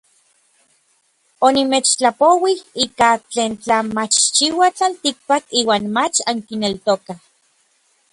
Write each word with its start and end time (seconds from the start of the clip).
Onimechtlapouij 1.47 2.57
ika 2.85 3.09
tlen 3.31 3.53
tla 3.63 3.79
machchiua 3.95 4.67
tlaltikpak 4.77 5.43
iuan 5.59 5.83
mach 5.95 6.17
ankineltokaj. 6.31 7.19